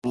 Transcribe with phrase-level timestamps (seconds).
[0.00, 0.06] 啊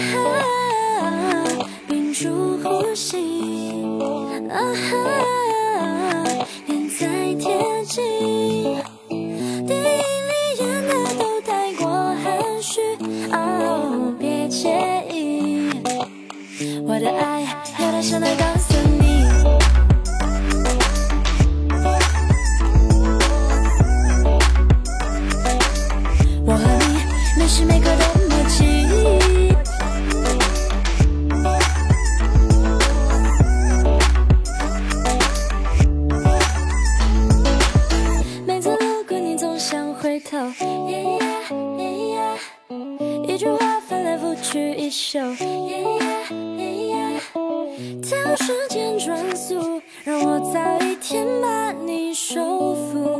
[0.00, 0.16] 哈，
[1.86, 3.18] 屏住呼吸，
[4.48, 4.96] 啊哈，
[6.66, 8.02] 脸再贴近，
[9.66, 12.24] 电影里演的都太过含
[12.62, 12.80] 蓄，
[13.32, 15.68] 哦，别介意，
[16.88, 17.42] 我的爱
[17.78, 18.55] 要大声的告
[44.56, 45.98] 去一宿，耶耶
[46.56, 47.20] 耶耶
[48.00, 53.18] 跳时间转速，让我早一天把你收服，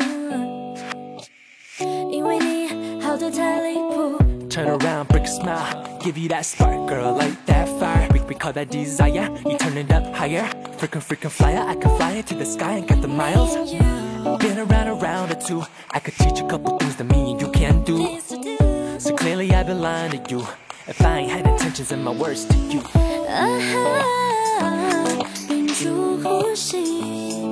[2.11, 4.16] 因为你好的太离谱。
[4.48, 8.08] Turn around, break a smile, give you that spark, girl, light that fire.
[8.14, 9.28] We, we call that desire.
[9.44, 11.62] You turn it up higher, freaking freaking flyer.
[11.68, 13.55] I can fly into the sky and get the miles.
[14.41, 15.62] Been around around it two.
[15.91, 18.18] I could teach a couple things that me and you can't do.
[18.98, 20.46] So clearly I've been lying to you.
[20.89, 22.81] If I ain't had intentions and my words to you.
[23.29, 24.62] 啊哈，
[25.48, 27.42] 屏住呼吸，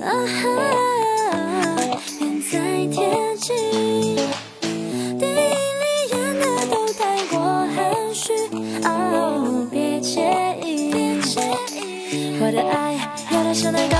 [0.00, 0.46] 啊哈，
[2.20, 4.14] 脸再贴近，
[5.18, 7.36] 电影里演的都太过
[7.74, 8.32] 含蓄，
[8.84, 11.40] 哦，别介意，别介
[11.72, 12.94] 意，我的爱
[13.32, 13.96] 要大声的告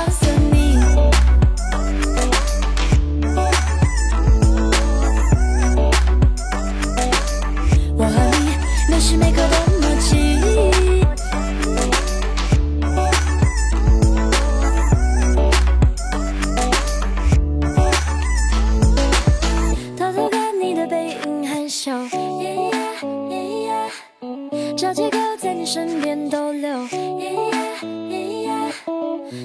[24.78, 26.70] 找借口在你身边逗留，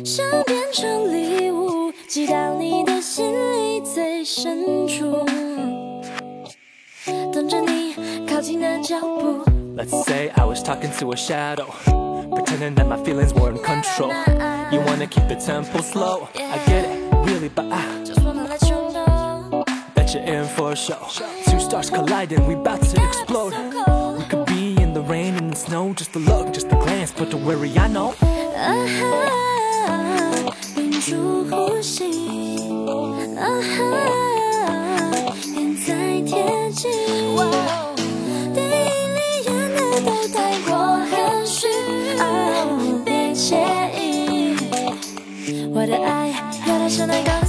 [0.05, 5.25] 想变成礼物寄到你的心里最深处，
[7.33, 7.95] 等着你
[8.27, 9.43] 靠近的脚步。
[9.75, 11.65] Let's say I was talking to a shadow,
[12.29, 14.13] pretending that my feelings were in control.
[14.71, 16.27] You wanna keep the tempo slow?
[16.35, 19.65] I get it, really, but I Just wanna let you know.
[19.95, 21.07] bet you're in for a show.
[21.49, 23.55] Two stars colliding, we about to explode.
[25.13, 28.15] Rain and the snow, just a look, just a glance, but don't worry, I know.
[28.57, 29.01] 啊哈，
[30.73, 32.57] 屏住呼吸，
[33.37, 33.77] 啊哈，
[35.53, 36.33] 脸再贴
[36.71, 36.89] 近，
[38.55, 38.57] 电
[38.89, 40.73] 影里演的都太过
[41.05, 41.13] 含
[41.45, 41.67] 蓄，
[42.17, 42.23] 哦，
[43.05, 43.53] 别介
[43.95, 44.01] 意，
[45.75, 46.29] 我的爱
[46.67, 47.42] 要大声的告